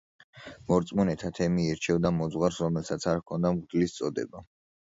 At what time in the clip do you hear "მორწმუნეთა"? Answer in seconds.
0.71-1.29